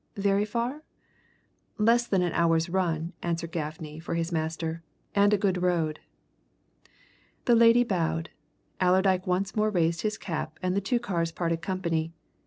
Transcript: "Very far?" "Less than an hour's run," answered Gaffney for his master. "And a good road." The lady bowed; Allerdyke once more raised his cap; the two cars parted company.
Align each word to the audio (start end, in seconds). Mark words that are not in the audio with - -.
"Very 0.17 0.45
far?" 0.45 0.81
"Less 1.77 2.07
than 2.07 2.23
an 2.23 2.33
hour's 2.33 2.69
run," 2.71 3.13
answered 3.21 3.51
Gaffney 3.51 3.99
for 3.99 4.15
his 4.15 4.31
master. 4.31 4.81
"And 5.13 5.31
a 5.31 5.37
good 5.37 5.61
road." 5.61 5.99
The 7.45 7.53
lady 7.53 7.83
bowed; 7.83 8.31
Allerdyke 8.79 9.27
once 9.27 9.55
more 9.55 9.69
raised 9.69 10.01
his 10.01 10.17
cap; 10.17 10.57
the 10.63 10.81
two 10.81 10.99
cars 10.99 11.31
parted 11.31 11.61
company. 11.61 12.13